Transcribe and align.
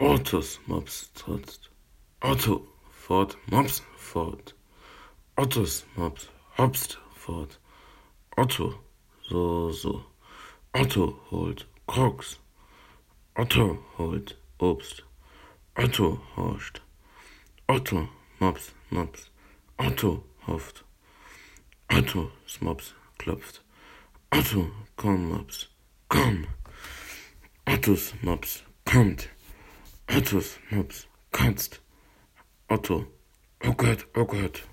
Ottos 0.00 0.60
Mops 0.66 1.10
trotzt. 1.12 1.70
Otto 2.20 2.68
fort, 2.92 3.36
Mops 3.50 3.82
fort. 3.96 4.54
Ottos 5.36 5.84
Mops 5.96 6.28
hopst 6.56 6.98
fort. 7.14 7.58
Otto 8.36 8.74
so 9.28 9.72
so. 9.72 10.04
Otto 10.72 11.18
holt 11.30 11.66
Krogs. 11.88 12.38
Otto 13.34 13.78
holt 13.96 14.36
Obst. 14.60 15.02
Otto 15.74 16.20
horcht. 16.36 16.80
Otto 17.66 18.08
Mops 18.38 18.74
Mops. 18.90 19.30
Otto 19.78 20.22
hofft. 20.46 20.84
Otto 21.90 22.30
Mops 22.60 22.94
klopft. 23.18 23.62
Otto 24.30 24.70
komm 24.96 25.28
Mops 25.30 25.66
komm. 26.08 26.46
Ottos 27.66 28.14
Mops 28.22 28.62
kommt. 28.84 29.28
Ottos 30.16 30.58
Mops 30.70 31.08
kotzt. 31.30 31.82
Otto, 32.68 33.06
oh 33.64 33.74
Gott, 33.74 34.06
oh 34.14 34.24
Gott. 34.24 34.66